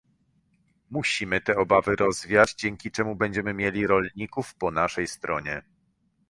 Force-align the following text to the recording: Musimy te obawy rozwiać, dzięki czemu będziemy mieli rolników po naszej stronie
Musimy 0.89 1.41
te 1.41 1.57
obawy 1.57 1.95
rozwiać, 1.95 2.53
dzięki 2.53 2.91
czemu 2.91 3.15
będziemy 3.15 3.53
mieli 3.53 3.87
rolników 3.87 4.55
po 4.55 4.71
naszej 4.71 5.07
stronie 5.07 5.63